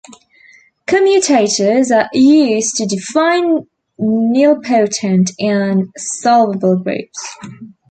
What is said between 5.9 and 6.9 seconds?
solvable